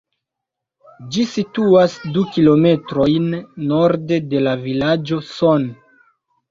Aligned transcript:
Ĝi 1.15 1.25
situas 1.33 1.97
du 2.17 2.25
kilometrojn 2.37 3.31
norde 3.75 4.21
de 4.33 4.43
la 4.49 4.59
vilaĝo 4.67 5.25
Son. 5.33 5.75